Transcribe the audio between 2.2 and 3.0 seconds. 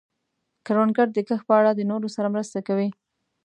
مرسته کوي